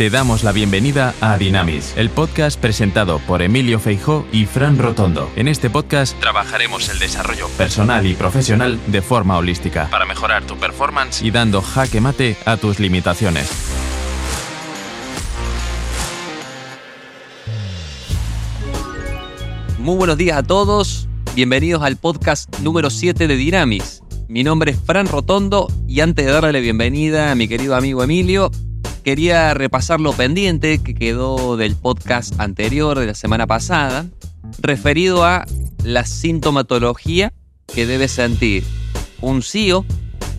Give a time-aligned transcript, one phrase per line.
[0.00, 5.30] Te damos la bienvenida a Dynamis, el podcast presentado por Emilio Feijó y Fran Rotondo.
[5.36, 10.56] En este podcast trabajaremos el desarrollo personal y profesional de forma holística para mejorar tu
[10.56, 13.50] performance y dando jaque mate a tus limitaciones.
[19.78, 24.02] Muy buenos días a todos, bienvenidos al podcast número 7 de Dynamis.
[24.28, 28.02] Mi nombre es Fran Rotondo y antes de darle la bienvenida a mi querido amigo
[28.02, 28.50] Emilio,
[29.00, 34.06] quería repasar lo pendiente que quedó del podcast anterior de la semana pasada,
[34.58, 35.46] referido a
[35.84, 37.32] la sintomatología
[37.66, 38.64] que debe sentir
[39.20, 39.84] un CEO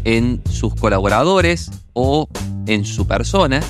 [0.04, 2.28] en sus colaboradores o
[2.68, 3.62] en su persona,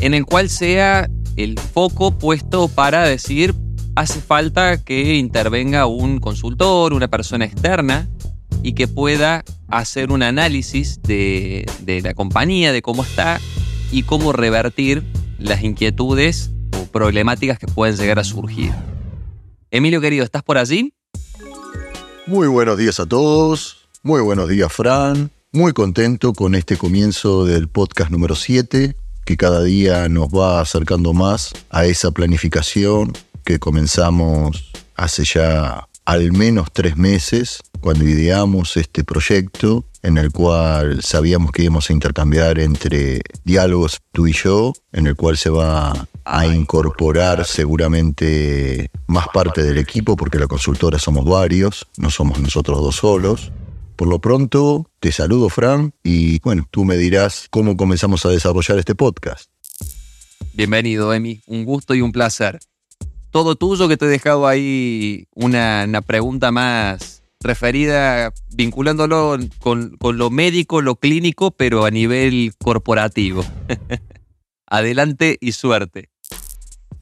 [0.00, 3.54] en el cual sea el foco puesto para decir
[3.96, 8.08] hace falta que intervenga un consultor, una persona externa
[8.62, 13.40] y que pueda hacer un análisis de, de la compañía, de cómo está
[13.94, 15.04] y cómo revertir
[15.38, 18.72] las inquietudes o problemáticas que pueden llegar a surgir.
[19.70, 20.92] Emilio querido, ¿estás por allí?
[22.26, 27.68] Muy buenos días a todos, muy buenos días Fran, muy contento con este comienzo del
[27.68, 33.12] podcast número 7, que cada día nos va acercando más a esa planificación
[33.44, 41.02] que comenzamos hace ya al menos tres meses, cuando ideamos este proyecto en el cual
[41.02, 46.06] sabíamos que íbamos a intercambiar entre diálogos tú y yo, en el cual se va
[46.26, 52.82] a incorporar seguramente más parte del equipo, porque la consultora somos varios, no somos nosotros
[52.82, 53.50] dos solos.
[53.96, 58.78] Por lo pronto, te saludo, Fran, y bueno, tú me dirás cómo comenzamos a desarrollar
[58.78, 59.48] este podcast.
[60.52, 61.40] Bienvenido, Emi.
[61.46, 62.58] Un gusto y un placer.
[63.30, 67.13] Todo tuyo que te he dejado ahí una, una pregunta más
[67.44, 73.44] referida, vinculándolo con, lo médico, lo clínico, pero a nivel corporativo.
[74.66, 76.10] Adelante y suerte.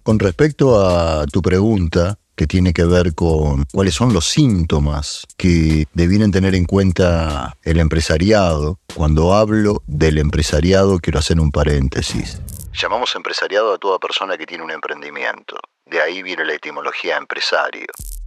[0.03, 5.87] Con respecto a tu pregunta, que tiene que ver con cuáles son los síntomas que
[5.93, 8.81] debieran tener en cuenta el empresariado.
[8.95, 12.41] Cuando hablo del empresariado, quiero hacer un paréntesis.
[12.72, 15.56] Llamamos empresariado a toda persona que tiene un emprendimiento.
[15.87, 17.87] De ahí viene la etimología empresario.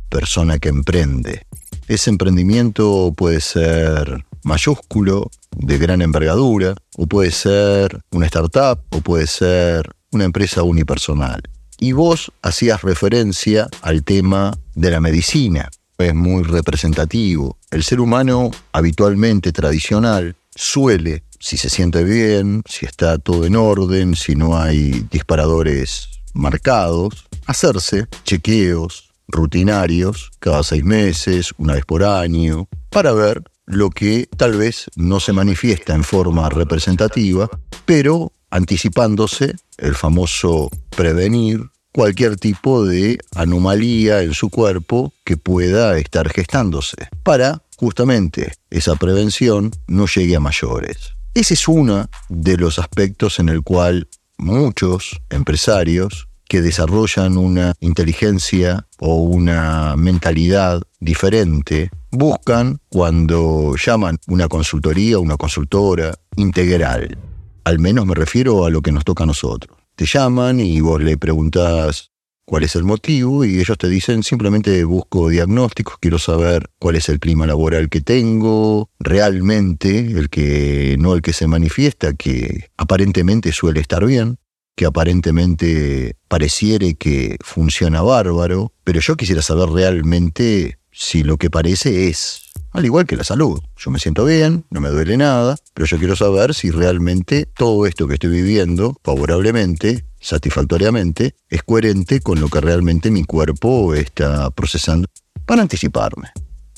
[0.09, 1.47] Persona que emprende.
[1.87, 9.27] Ese emprendimiento puede ser mayúsculo, de gran envergadura, o puede ser una startup, o puede
[9.27, 11.43] ser una empresa unipersonal.
[11.77, 15.69] Y vos hacías referencia al tema de la medicina.
[15.97, 17.57] Es muy representativo.
[17.69, 24.15] El ser humano habitualmente tradicional suele, si se siente bien, si está todo en orden,
[24.15, 32.67] si no hay disparadores marcados, hacerse chequeos, rutinarios, cada seis meses, una vez por año,
[32.89, 37.49] para ver lo que tal vez no se manifiesta en forma representativa,
[37.85, 46.29] pero anticipándose el famoso prevenir cualquier tipo de anomalía en su cuerpo que pueda estar
[46.29, 51.15] gestándose, para justamente esa prevención no llegue a mayores.
[51.33, 54.07] Ese es uno de los aspectos en el cual
[54.37, 65.19] muchos empresarios que desarrollan una inteligencia o una mentalidad diferente buscan cuando llaman una consultoría,
[65.19, 67.17] una consultora integral.
[67.63, 69.77] Al menos me refiero a lo que nos toca a nosotros.
[69.95, 72.11] Te llaman y vos le preguntás
[72.45, 77.09] cuál es el motivo y ellos te dicen simplemente busco diagnósticos, quiero saber cuál es
[77.09, 83.51] el clima laboral que tengo, realmente el que no el que se manifiesta que aparentemente
[83.51, 84.37] suele estar bien,
[84.75, 92.07] que aparentemente pareciere que funciona bárbaro, pero yo quisiera saber realmente si lo que parece
[92.07, 93.61] es, al igual que la salud.
[93.77, 97.85] Yo me siento bien, no me duele nada, pero yo quiero saber si realmente todo
[97.85, 104.49] esto que estoy viviendo favorablemente, satisfactoriamente, es coherente con lo que realmente mi cuerpo está
[104.51, 105.07] procesando
[105.45, 106.29] para anticiparme.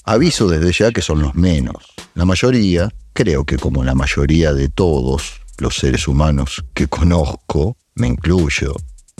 [0.03, 1.93] Aviso desde ya que son los menos.
[2.15, 8.07] La mayoría, creo que como la mayoría de todos los seres humanos que conozco, me
[8.07, 8.75] incluyo,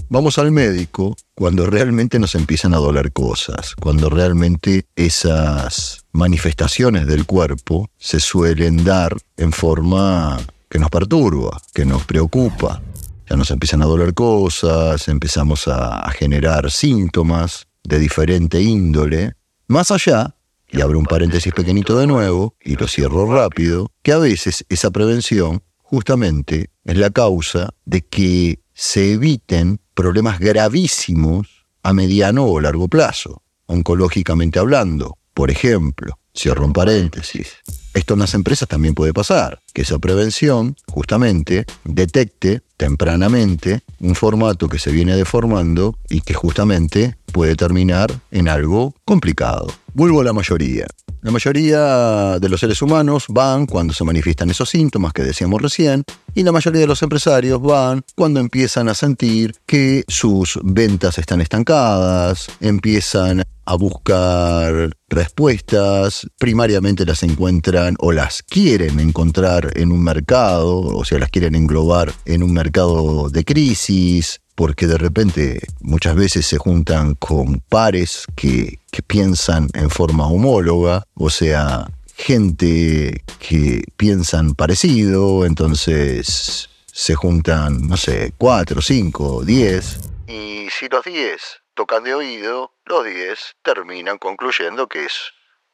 [0.09, 7.25] vamos al médico cuando realmente nos empiezan a doler cosas, cuando realmente esas manifestaciones del
[7.25, 10.39] cuerpo se suelen dar en forma
[10.69, 12.81] que nos perturba, que nos preocupa.
[13.29, 19.33] Ya nos empiezan a doler cosas, empezamos a, generar síntomas de diferente índole,
[19.67, 20.35] más allá
[20.69, 24.91] y abro un paréntesis pequeñito de nuevo y lo cierro rápido, que a veces esa
[24.91, 32.87] prevención justamente es la causa de que se eviten problemas gravísimos a mediano o largo
[32.87, 35.17] plazo, oncológicamente hablando.
[35.33, 37.47] Por ejemplo, cierro un paréntesis,
[37.93, 44.67] Esto en las empresas también puede pasar, que esa prevención justamente detecte tempranamente un formato
[44.67, 49.67] que se viene deformando y que justamente puede terminar en algo complicado.
[49.93, 50.85] Vuelvo a la mayoría.
[51.21, 56.03] La mayoría de los seres humanos van cuando se manifiestan esos síntomas que decíamos recién
[56.35, 61.41] y la mayoría de los empresarios van cuando empiezan a sentir que sus ventas están
[61.41, 70.79] estancadas, empiezan a buscar respuestas, primariamente las encuentran o las quieren encontrar en un mercado,
[70.79, 76.47] o sea, las quieren englobar en un mercado de crisis, porque de repente muchas veces
[76.47, 84.55] se juntan con pares que, que piensan en forma homóloga, o sea, gente que piensan
[84.55, 89.99] parecido, entonces se juntan, no sé, cuatro, cinco, diez.
[90.27, 95.13] Y si los diez tocan de oído, los diez terminan concluyendo que es,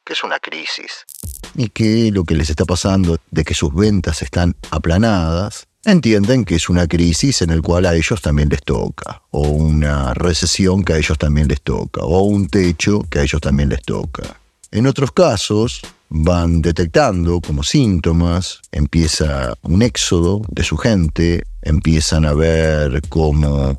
[0.04, 1.06] que es una crisis.
[1.54, 6.56] Y que lo que les está pasando de que sus ventas están aplanadas, entienden que
[6.56, 10.94] es una crisis en el cual a ellos también les toca, o una recesión que
[10.94, 14.40] a ellos también les toca, o un techo que a ellos también les toca.
[14.70, 22.32] En otros casos, van detectando como síntomas, empieza un éxodo de su gente, empiezan a
[22.32, 23.78] ver cómo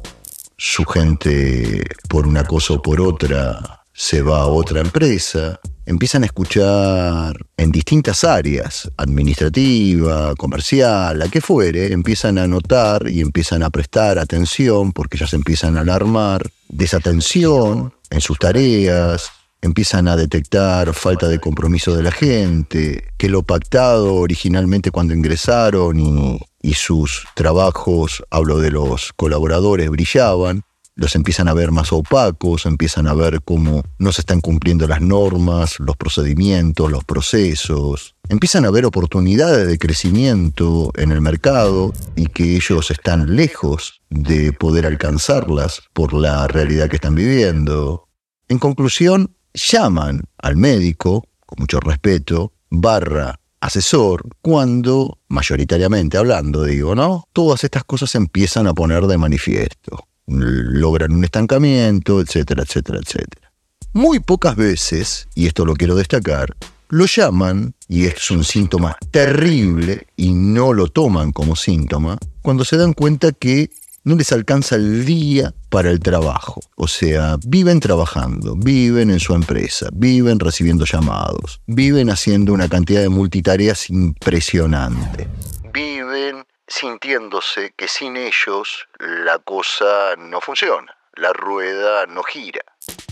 [0.58, 6.26] su gente, por una cosa o por otra, se va a otra empresa, empiezan a
[6.26, 13.70] escuchar en distintas áreas, administrativa, comercial, la que fuere, empiezan a notar y empiezan a
[13.70, 20.94] prestar atención porque ya se empiezan a alarmar, desatención en sus tareas, empiezan a detectar
[20.94, 27.26] falta de compromiso de la gente, que lo pactado originalmente cuando ingresaron y, y sus
[27.36, 30.64] trabajos, hablo de los colaboradores, brillaban,
[30.96, 35.02] los empiezan a ver más opacos, empiezan a ver cómo no se están cumpliendo las
[35.02, 42.28] normas, los procedimientos, los procesos, empiezan a ver oportunidades de crecimiento en el mercado y
[42.28, 48.08] que ellos están lejos de poder alcanzarlas por la realidad que están viviendo.
[48.48, 57.28] En conclusión, llaman al médico, con mucho respeto, barra asesor, cuando, mayoritariamente hablando, digo, ¿no?
[57.34, 63.52] Todas estas cosas empiezan a poner de manifiesto logran un estancamiento, etcétera, etcétera, etcétera.
[63.94, 66.56] Muy pocas veces, y esto lo quiero destacar,
[66.90, 72.78] lo llaman, y es un síntoma terrible, y no lo toman como síntoma, cuando se
[72.78, 73.70] dan cuenta que
[74.04, 76.62] no les alcanza el día para el trabajo.
[76.76, 83.02] O sea, viven trabajando, viven en su empresa, viven recibiendo llamados, viven haciendo una cantidad
[83.02, 85.28] de multitareas impresionante.
[85.74, 92.62] Viven sintiéndose que sin ellos la cosa no funciona, la rueda no gira.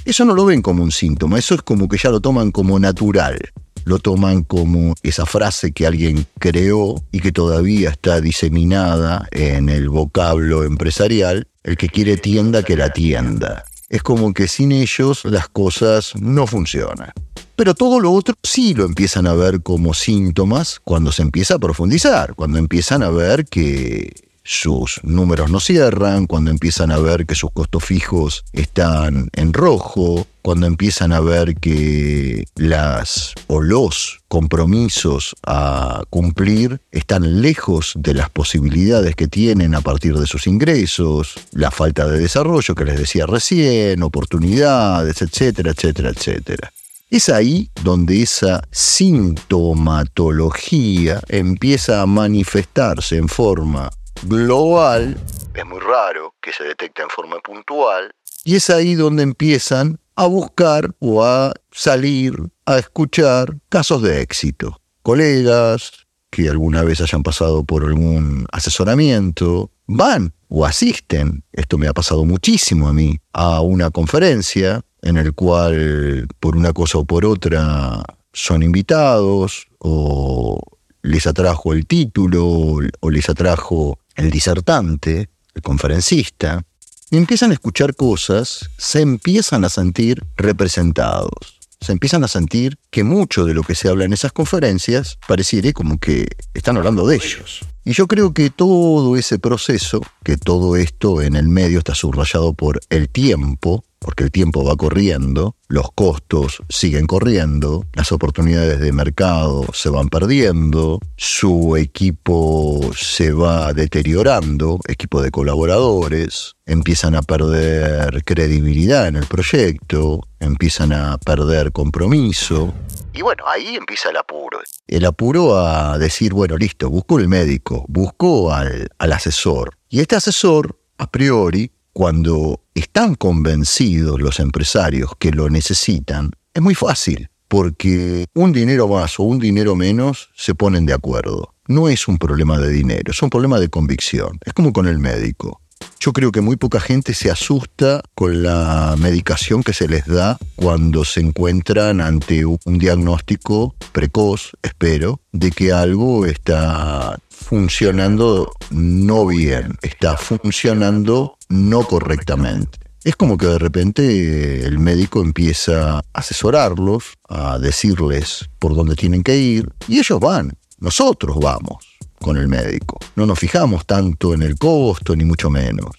[0.05, 2.79] Eso no lo ven como un síntoma, eso es como que ya lo toman como
[2.79, 3.39] natural.
[3.85, 9.89] Lo toman como esa frase que alguien creó y que todavía está diseminada en el
[9.89, 13.65] vocablo empresarial, el que quiere tienda que la tienda.
[13.89, 17.11] Es como que sin ellos las cosas no funcionan.
[17.55, 21.59] Pero todo lo otro sí lo empiezan a ver como síntomas cuando se empieza a
[21.59, 24.11] profundizar, cuando empiezan a ver que
[24.43, 30.27] sus números no cierran, cuando empiezan a ver que sus costos fijos están en rojo,
[30.41, 38.29] cuando empiezan a ver que las o los compromisos a cumplir están lejos de las
[38.29, 43.25] posibilidades que tienen a partir de sus ingresos, la falta de desarrollo que les decía
[43.25, 46.73] recién, oportunidades, etcétera, etcétera, etcétera.
[47.13, 53.91] Es ahí donde esa sintomatología empieza a manifestarse en forma
[54.23, 55.15] global.
[55.53, 58.09] Es muy raro que se detecte en forma puntual.
[58.43, 62.33] Y es ahí donde empiezan a buscar o a salir
[62.65, 64.81] a escuchar casos de éxito.
[65.03, 71.93] Colegas que alguna vez hayan pasado por algún asesoramiento, van o asisten, esto me ha
[71.93, 77.25] pasado muchísimo a mí, a una conferencia en el cual por una cosa o por
[77.25, 80.59] otra son invitados o
[81.03, 86.63] les atrajo el título o les atrajo el disertante, el conferencista,
[87.11, 91.59] y empiezan a escuchar cosas, se empiezan a sentir representados.
[91.79, 95.73] Se empiezan a sentir que mucho de lo que se habla en esas conferencias pareciera
[95.73, 97.59] como que están hablando de ellos.
[97.83, 102.53] Y yo creo que todo ese proceso, que todo esto en el medio está subrayado
[102.53, 108.91] por el tiempo, porque el tiempo va corriendo, los costos siguen corriendo, las oportunidades de
[108.91, 118.23] mercado se van perdiendo, su equipo se va deteriorando, equipo de colaboradores, empiezan a perder
[118.23, 122.73] credibilidad en el proyecto, empiezan a perder compromiso.
[123.13, 124.59] Y bueno, ahí empieza el apuro.
[124.87, 129.77] El apuro a decir, bueno, listo, busco el médico, busco al, al asesor.
[129.89, 136.75] Y este asesor, a priori, cuando están convencidos los empresarios que lo necesitan, es muy
[136.75, 141.53] fácil, porque un dinero más o un dinero menos se ponen de acuerdo.
[141.67, 144.39] No es un problema de dinero, es un problema de convicción.
[144.43, 145.61] Es como con el médico.
[145.99, 150.37] Yo creo que muy poca gente se asusta con la medicación que se les da
[150.55, 159.77] cuando se encuentran ante un diagnóstico precoz, espero, de que algo está funcionando no bien,
[159.81, 162.79] está funcionando no correctamente.
[163.03, 169.23] Es como que de repente el médico empieza a asesorarlos, a decirles por dónde tienen
[169.23, 171.85] que ir, y ellos van, nosotros vamos
[172.19, 172.97] con el médico.
[173.15, 175.91] No nos fijamos tanto en el costo, ni mucho menos.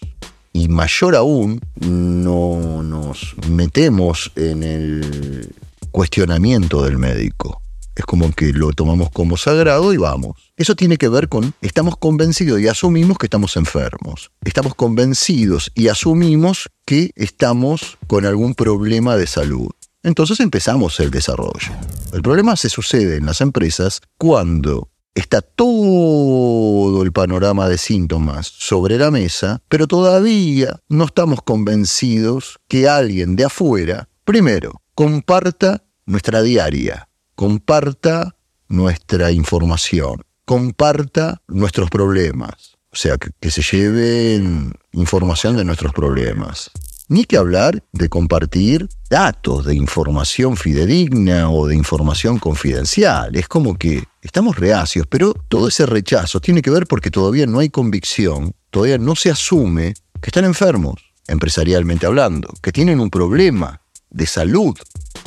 [0.53, 5.55] Y mayor aún, no nos metemos en el
[5.91, 7.61] cuestionamiento del médico.
[7.97, 10.53] Es como que lo tomamos como sagrado y vamos.
[10.57, 14.31] Eso tiene que ver con, estamos convencidos y asumimos que estamos enfermos.
[14.45, 19.71] Estamos convencidos y asumimos que estamos con algún problema de salud.
[20.03, 21.73] Entonces empezamos el desarrollo.
[22.13, 28.99] El problema se sucede en las empresas cuando está todo el panorama de síntomas sobre
[28.99, 37.09] la mesa, pero todavía no estamos convencidos que alguien de afuera, primero, comparta nuestra diaria,
[37.35, 38.37] comparta
[38.69, 46.71] nuestra información, comparta nuestros problemas, o sea, que, se lleven información de nuestros problemas.
[47.09, 53.37] Ni que hablar de compartir datos de información fidedigna o de información confidencial.
[53.37, 57.59] Es como que estamos reacios, pero todo ese rechazo tiene que ver porque todavía no
[57.59, 63.83] hay convicción, todavía no se asume que están enfermos, empresarialmente hablando, que tienen un problema
[64.09, 64.75] de salud,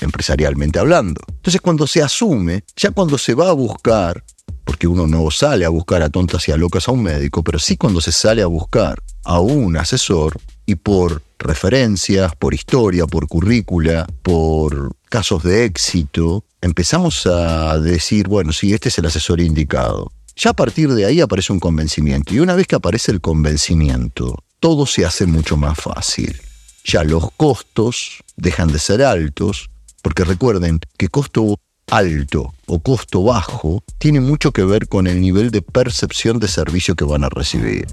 [0.06, 1.22] empresarialmente hablando.
[1.28, 4.24] Entonces cuando se asume, ya cuando se va a buscar,
[4.64, 7.60] porque uno no sale a buscar a tontas y a locas a un médico, pero
[7.60, 13.28] sí cuando se sale a buscar a un asesor y por referencias, por historia, por
[13.28, 20.12] currícula, por casos de éxito, empezamos a decir, bueno, sí, este es el asesor indicado.
[20.36, 22.34] Ya a partir de ahí aparece un convencimiento.
[22.34, 26.40] Y una vez que aparece el convencimiento, todo se hace mucho más fácil.
[26.84, 29.70] Ya los costos dejan de ser altos,
[30.08, 31.60] porque recuerden que costo
[31.92, 36.96] alto o costo bajo tiene mucho que ver con el nivel de percepción de servicio
[36.96, 37.88] que van a recibir.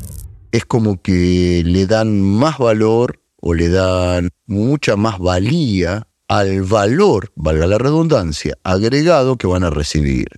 [0.52, 7.32] Es como que le dan más valor o le dan mucha más valía al valor,
[7.34, 10.28] valga la redundancia, agregado que van a recibir,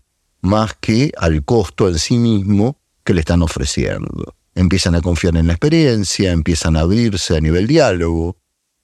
[0.40, 4.34] más que al costo en sí mismo que le están ofreciendo.
[4.54, 8.38] Empiezan a confiar en la experiencia, empiezan a abrirse a nivel diálogo,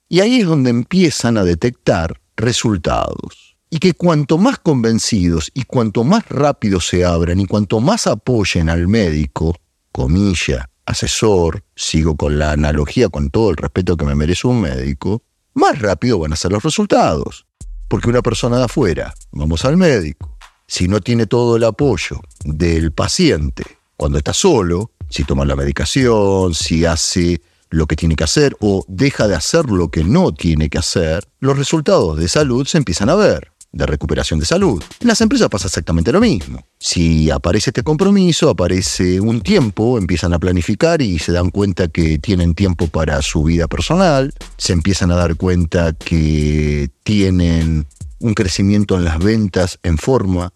[0.07, 3.57] y ahí es donde empiezan a detectar resultados.
[3.69, 8.69] Y que cuanto más convencidos y cuanto más rápido se abran y cuanto más apoyen
[8.69, 9.55] al médico,
[9.91, 15.23] comilla, asesor, sigo con la analogía con todo el respeto que me merece un médico,
[15.55, 17.45] más rápido van a ser los resultados.
[17.87, 20.37] Porque una persona de afuera, vamos al médico,
[20.67, 23.63] si no tiene todo el apoyo del paciente
[23.95, 27.41] cuando está solo, si toma la medicación, si hace
[27.73, 31.27] lo que tiene que hacer o deja de hacer lo que no tiene que hacer,
[31.39, 34.83] los resultados de salud se empiezan a ver de recuperación de salud.
[34.99, 36.63] En las empresas pasa exactamente lo mismo.
[36.79, 42.19] Si aparece este compromiso, aparece un tiempo, empiezan a planificar y se dan cuenta que
[42.19, 47.87] tienen tiempo para su vida personal, se empiezan a dar cuenta que tienen
[48.19, 50.53] un crecimiento en las ventas en forma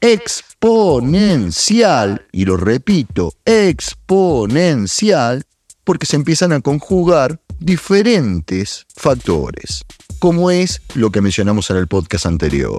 [0.00, 5.42] exponencial, y lo repito, exponencial,
[5.84, 9.84] porque se empiezan a conjugar diferentes factores
[10.22, 12.78] como es lo que mencionamos en el podcast anterior.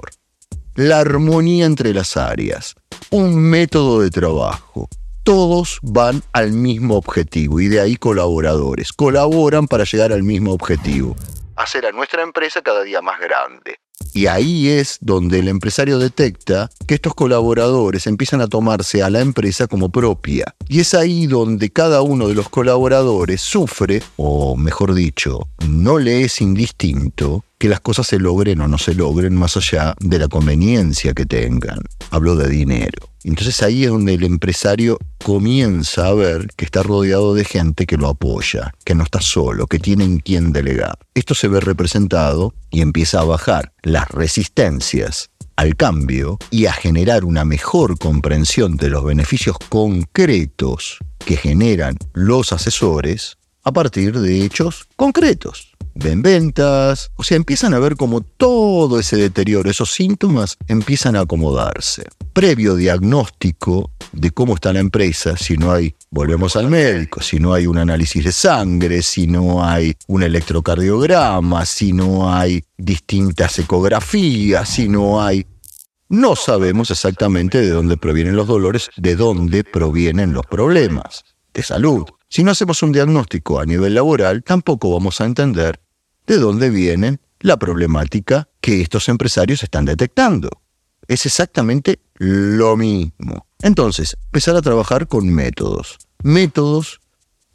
[0.76, 2.74] La armonía entre las áreas,
[3.10, 4.88] un método de trabajo.
[5.24, 8.94] Todos van al mismo objetivo y de ahí colaboradores.
[8.94, 11.16] Colaboran para llegar al mismo objetivo.
[11.54, 13.76] Hacer a nuestra empresa cada día más grande.
[14.14, 19.20] Y ahí es donde el empresario detecta que estos colaboradores empiezan a tomarse a la
[19.20, 20.54] empresa como propia.
[20.68, 26.22] Y es ahí donde cada uno de los colaboradores sufre, o mejor dicho, no le
[26.22, 30.28] es indistinto, que las cosas se logren o no se logren más allá de la
[30.28, 31.78] conveniencia que tengan.
[32.10, 33.08] Hablo de dinero.
[33.24, 37.96] Entonces ahí es donde el empresario comienza a ver que está rodeado de gente que
[37.96, 40.98] lo apoya, que no está solo, que tiene en quien delegar.
[41.14, 47.24] Esto se ve representado y empieza a bajar las resistencias al cambio y a generar
[47.24, 54.86] una mejor comprensión de los beneficios concretos que generan los asesores a partir de hechos
[54.96, 55.73] concretos.
[55.96, 61.20] Ven ventas, o sea, empiezan a ver como todo ese deterioro, esos síntomas empiezan a
[61.20, 62.04] acomodarse.
[62.32, 67.54] Previo diagnóstico de cómo está la empresa, si no hay, volvemos al médico, si no
[67.54, 74.68] hay un análisis de sangre, si no hay un electrocardiograma, si no hay distintas ecografías,
[74.68, 75.46] si no hay...
[76.08, 82.04] No sabemos exactamente de dónde provienen los dolores, de dónde provienen los problemas de salud.
[82.28, 85.80] Si no hacemos un diagnóstico a nivel laboral, tampoco vamos a entender
[86.26, 90.48] de dónde viene la problemática que estos empresarios están detectando.
[91.06, 93.46] Es exactamente lo mismo.
[93.60, 95.98] Entonces, empezar a trabajar con métodos.
[96.22, 97.00] Métodos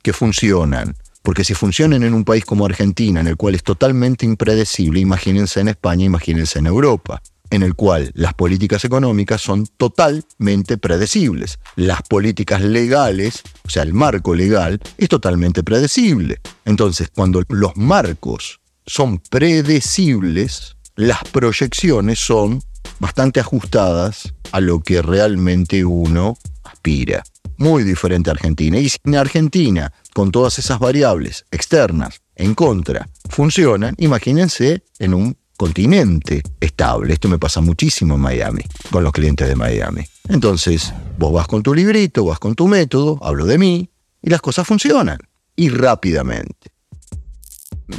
[0.04, 0.96] que funcionan.
[1.24, 5.60] Porque si funcionan en un país como Argentina, en el cual es totalmente impredecible, imagínense
[5.60, 11.60] en España, imagínense en Europa en el cual las políticas económicas son totalmente predecibles.
[11.76, 16.40] Las políticas legales, o sea, el marco legal, es totalmente predecible.
[16.66, 18.59] Entonces, cuando los marcos
[18.90, 22.62] son predecibles, las proyecciones son
[23.00, 27.24] bastante ajustadas a lo que realmente uno aspira.
[27.58, 28.80] Muy diferente a Argentina.
[28.80, 35.38] Y si en Argentina, con todas esas variables externas en contra, funcionan, imagínense en un
[35.56, 37.14] continente estable.
[37.14, 40.04] Esto me pasa muchísimo en Miami, con los clientes de Miami.
[40.30, 43.90] Entonces, vos vas con tu librito, vas con tu método, hablo de mí,
[44.22, 45.20] y las cosas funcionan.
[45.56, 46.79] Y rápidamente.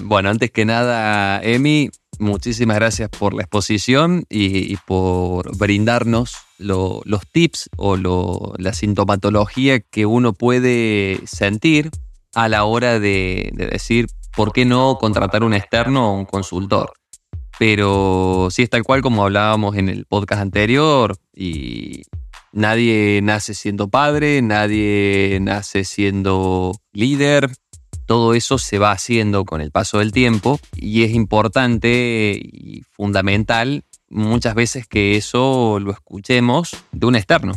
[0.02, 7.70] Bueno, antes que nada, Emi, muchísimas gracias por la exposición y, por brindarnos los tips
[7.76, 7.96] o
[8.58, 11.90] la sintomatología que uno puede sentir
[12.34, 14.06] a la hora de, de decir
[14.36, 16.92] por qué no contratar un externo o un consultor
[17.60, 22.04] pero sí es tal cual como hablábamos en el podcast anterior y
[22.52, 27.50] nadie nace siendo padre, nadie nace siendo líder,
[28.10, 33.84] todo eso se va haciendo con el paso del tiempo y es importante y fundamental
[34.08, 37.52] muchas veces que eso lo escuchemos de un externo,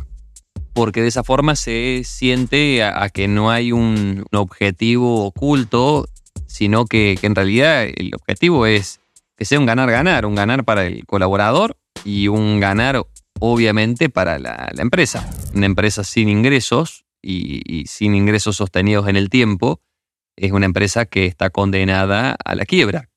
[0.74, 6.06] porque de esa forma se siente a, que no hay un, objetivo oculto,
[6.46, 9.00] sino que en realidad el objetivo es
[9.36, 13.04] que sea un ganar-ganar, un ganar para el colaborador y un ganar
[13.40, 15.28] obviamente para la, empresa.
[15.56, 19.82] Una empresa sin ingresos y, sin ingresos sostenidos en el tiempo
[20.36, 23.10] es una empresa que está condenada a la quiebra.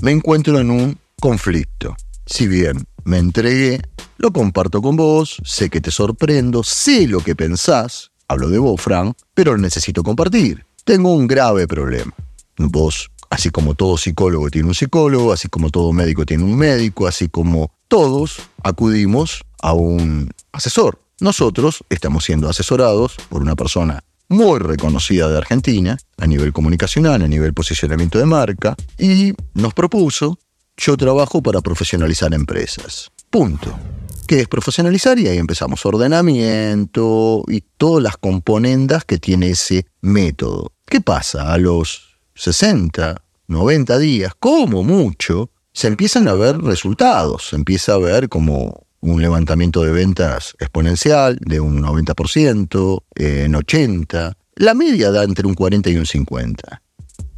[0.00, 1.96] Me encuentro en un conflicto.
[2.26, 3.80] Si bien me entregué,
[4.16, 8.80] lo comparto con vos, sé que te sorprendo, sé lo que pensás, hablo de vos,
[8.80, 10.66] Frank, pero lo necesito compartir.
[10.84, 12.12] Tengo un grave problema.
[12.56, 17.06] Vos Así como todo psicólogo tiene un psicólogo, así como todo médico tiene un médico,
[17.06, 20.98] así como todos acudimos a un asesor.
[21.20, 27.28] Nosotros estamos siendo asesorados por una persona muy reconocida de Argentina a nivel comunicacional, a
[27.28, 30.38] nivel posicionamiento de marca, y nos propuso,
[30.76, 33.10] yo trabajo para profesionalizar empresas.
[33.30, 33.78] Punto.
[34.26, 35.18] ¿Qué es profesionalizar?
[35.18, 40.72] Y ahí empezamos ordenamiento y todas las componendas que tiene ese método.
[40.84, 47.56] ¿Qué pasa a los 60, 90 días, como mucho, se empiezan a ver resultados, se
[47.56, 54.34] empieza a ver como un levantamiento de ventas exponencial de un 90%, en 80%.
[54.56, 56.82] La media da entre un 40 y un 50.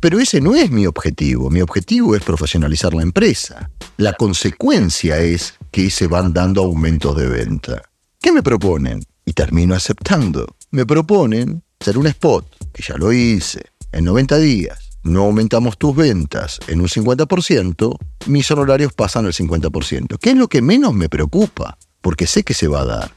[0.01, 1.51] Pero ese no es mi objetivo.
[1.51, 3.70] Mi objetivo es profesionalizar la empresa.
[3.99, 7.83] La consecuencia es que se van dando aumentos de venta.
[8.20, 9.03] ¿Qué me proponen?
[9.27, 10.57] Y termino aceptando.
[10.70, 15.96] Me proponen hacer un spot, que ya lo hice, en 90 días no aumentamos tus
[15.96, 20.18] ventas en un 50%, mis honorarios pasan al 50%.
[20.18, 21.78] ¿Qué es lo que menos me preocupa?
[22.00, 23.12] Porque sé que se va a dar.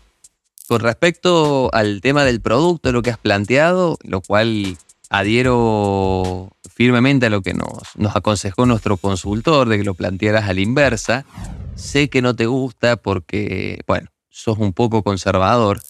[0.67, 4.77] Con respecto al tema del producto, lo que has planteado, lo cual
[5.09, 10.53] adhiero firmemente a lo que nos, nos aconsejó nuestro consultor de que lo plantearas a
[10.53, 11.25] la inversa.
[11.75, 15.81] Sé que no te gusta porque, bueno, sos un poco conservador.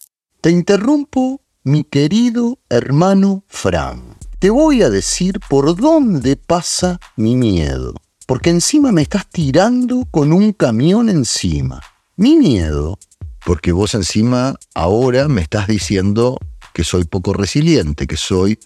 [0.41, 7.93] Te interrumpo, mi querido hermano Frank te voy a decir por dónde pasa mi miedo.
[8.27, 11.79] Porque encima me estás tirando con un camión encima.
[12.17, 12.99] Mi miedo,
[13.45, 16.37] porque vos encima ahora me estás diciendo
[16.73, 18.59] que soy poco resiliente, que soy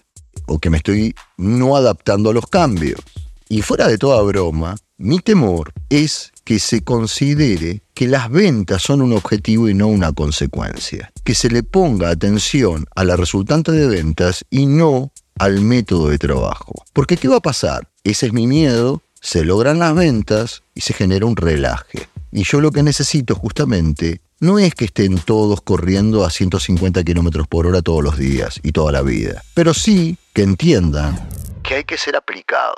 [0.48, 3.00] o que me estoy no adaptando a los cambios.
[3.48, 9.00] Y fuera de toda broma, Mi temor es que se considere que las ventas son
[9.00, 11.12] un objetivo y no una consecuencia.
[11.22, 16.18] Que se le ponga atención a la resultante de ventas y no al método de
[16.18, 16.84] trabajo.
[16.92, 17.88] Porque ¿qué va a pasar?
[18.04, 22.08] Ese es mi miedo, se logran las ventas y se genera un relaje.
[22.30, 27.48] Y yo lo que necesito justamente no es que estén todos corriendo a 150 kilómetros
[27.48, 31.28] por hora todos los días y toda la vida, pero sí que entiendan
[31.64, 32.76] que hay que ser aplicados,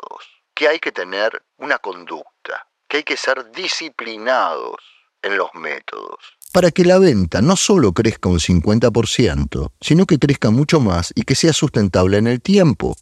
[0.55, 4.77] que hay que tener una conducta, que hay que ser disciplinados
[5.23, 6.19] en los métodos.
[6.53, 11.23] Para que la venta no solo crezca un 50%, sino que crezca mucho más y
[11.23, 12.97] que sea sustentable en el tiempo.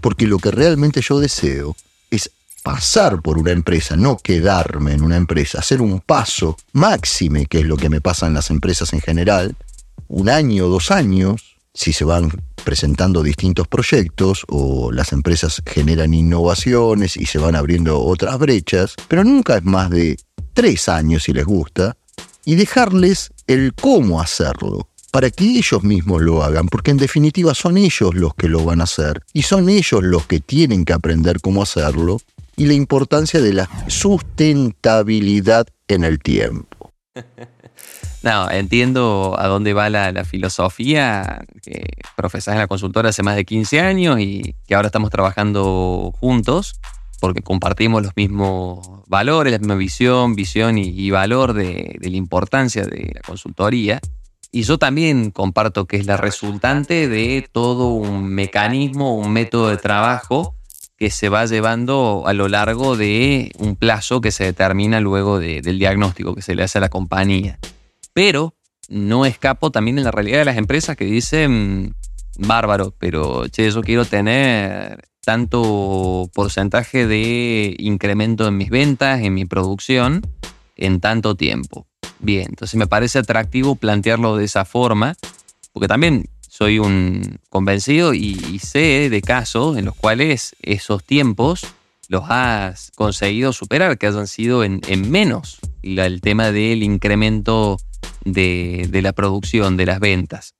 [0.00, 1.76] Porque lo que realmente yo deseo
[2.10, 2.30] es
[2.62, 7.66] pasar por una empresa, no quedarme en una empresa, hacer un paso máxime, que es
[7.66, 9.56] lo que me pasa en las empresas en general,
[10.08, 12.30] un año, dos años, si se van
[12.64, 19.22] presentando distintos proyectos o las empresas generan innovaciones y se van abriendo otras brechas, pero
[19.22, 20.18] nunca es más de
[20.54, 21.96] tres años si les gusta,
[22.46, 27.76] y dejarles el cómo hacerlo para que ellos mismos lo hagan, porque en definitiva son
[27.76, 31.40] ellos los que lo van a hacer y son ellos los que tienen que aprender
[31.40, 32.18] cómo hacerlo
[32.56, 36.92] y la importancia de la sustentabilidad en el tiempo.
[38.22, 43.44] No, entiendo a dónde va la, filosofía que profesás en la consultora hace más de
[43.44, 46.80] 15 años y que ahora estamos trabajando juntos
[47.20, 53.12] porque compartimos los mismos valores, la misma visión, visión y, valor de, la importancia de
[53.14, 54.00] la consultoría.
[54.52, 59.76] Y yo también comparto que es la resultante de todo un mecanismo, un método de
[59.76, 60.54] trabajo
[60.96, 65.78] que se va llevando a lo largo de un plazo que se determina luego del
[65.78, 67.58] diagnóstico que se le hace a la compañía.
[68.14, 68.54] Pero
[68.88, 71.94] no escapo también en la realidad de las empresas que dicen,
[72.38, 79.44] bárbaro, pero che, yo quiero tener tanto porcentaje de incremento en mis ventas, en mi
[79.44, 80.22] producción,
[80.76, 81.88] en tanto tiempo.
[82.20, 85.16] Bien, entonces me parece atractivo plantearlo de esa forma,
[85.72, 91.66] porque también soy un convencido y, sé de casos en los cuales esos tiempos
[92.06, 97.78] los has conseguido superar, que hayan sido en, menos el tema del incremento
[98.24, 100.54] de, la producción, de las ventas.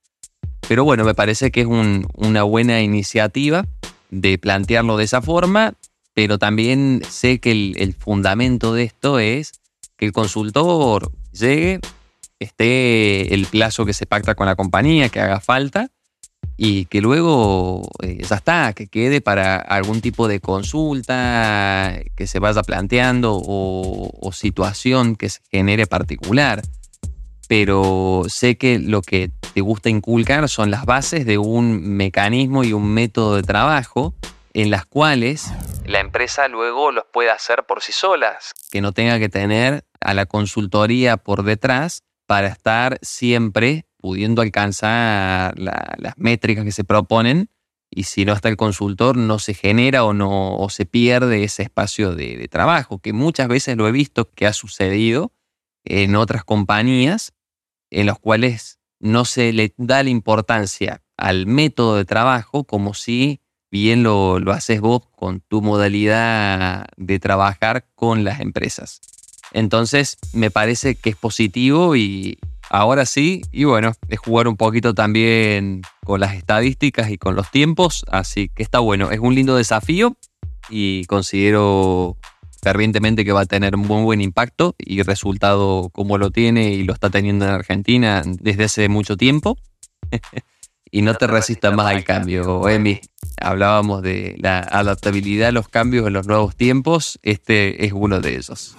[0.67, 3.65] Pero bueno, me parece que es una buena iniciativa
[4.11, 5.75] de plantearlo de esa forma,
[6.15, 9.53] pero también sé que el fundamento de esto es
[9.97, 11.81] que el consultor llegue,
[12.39, 15.91] esté el plazo que se pacta con la compañía, que haga falta,
[16.57, 22.39] y que luego eh, ya está, que quede para algún tipo de consulta que se
[22.39, 26.63] vaya planteando o, situación que se genere particular.
[27.49, 32.73] Pero sé que lo que te gusta inculcar son las bases de un mecanismo y
[32.73, 34.15] un método de trabajo
[34.55, 35.53] en las cuales
[35.87, 40.15] la empresa luego los puede hacer por sí solas, que no tenga que tener a
[40.15, 47.51] la consultoría por detrás para estar siempre pudiendo alcanzar las métricas que se proponen
[47.91, 51.63] y si no está el consultor no se genera o, no, o se pierde ese
[51.63, 55.33] espacio de, trabajo, que muchas veces lo he visto que ha sucedido
[55.85, 57.33] en otras compañías
[57.97, 63.41] en las cuales no se le da la importancia al método de trabajo como si
[63.71, 69.01] bien lo, lo haces vos con tu modalidad de trabajar con las empresas.
[69.53, 74.93] Entonces, me parece que es positivo y ahora sí, y bueno, es jugar un poquito
[74.93, 79.57] también con las estadísticas y con los tiempos, así que está bueno, es un lindo
[79.57, 80.19] desafío
[80.69, 82.19] y considero
[82.67, 86.83] fervientemente que va a tener un muy buen impacto y resultado como lo tiene y
[86.83, 89.57] lo está teniendo en Argentina desde hace mucho tiempo.
[90.91, 93.01] y no te resistas más al cambio, Emi.
[93.41, 98.37] Hablábamos de la adaptabilidad a los cambios en los nuevos tiempos, este es uno de
[98.37, 98.77] ellos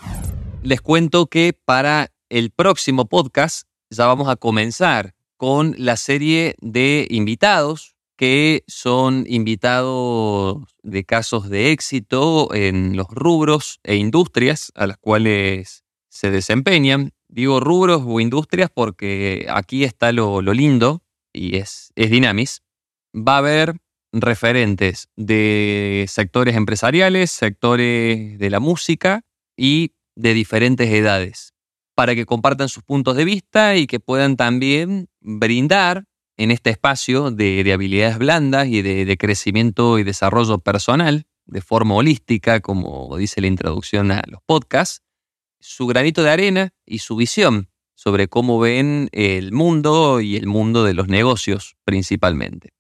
[0.67, 7.07] les cuento que para el próximo podcast ya vamos a comenzar con la serie de
[7.09, 14.97] invitados que son invitados de casos de éxito en los rubros e industrias a las
[14.97, 17.13] cuales se desempeñan.
[17.29, 22.63] Digo rubros o industrias porque aquí está lo, lindo y es, es Dynamis.
[23.15, 23.75] Va a haber
[24.11, 29.21] referentes de sectores empresariales, sectores de la música
[29.55, 31.53] y de diferentes edades,
[31.93, 36.05] para que compartan sus puntos de vista y que puedan también brindar
[36.37, 42.59] en este espacio de, habilidades blandas y de, crecimiento y desarrollo personal de forma holística,
[42.59, 45.01] como dice la introducción a los podcasts,
[45.59, 50.83] su granito de arena y su visión sobre cómo ven el mundo y el mundo
[50.83, 52.73] de los negocios principalmente.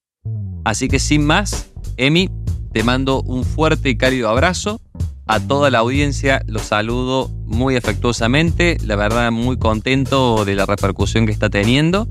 [0.63, 2.29] Así que sin más, Emi,
[2.71, 4.81] te mando un fuerte y cálido abrazo.
[5.25, 11.25] A toda la audiencia los saludo muy afectuosamente, la verdad muy contento de la repercusión
[11.25, 12.07] que está teniendo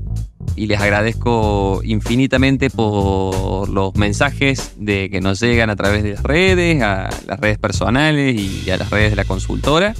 [0.55, 6.23] y les agradezco infinitamente por los mensajes de que nos llegan a través de las
[6.23, 9.93] redes, a las redes personales y a las redes de la consultora,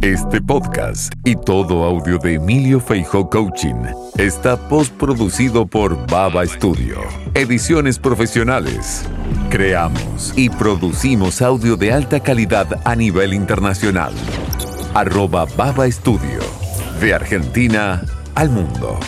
[0.02, 3.84] Este podcast y todo audio de Emilio Feijó Coaching
[4.18, 6.96] está postproducido por Baba Studio.
[7.34, 9.04] Ediciones profesionales.
[9.48, 14.12] Creamos y producimos audio de alta calidad a nivel internacional.
[14.92, 16.40] Arroba Baba Studio.
[17.00, 18.02] De Argentina
[18.34, 18.98] al mundo.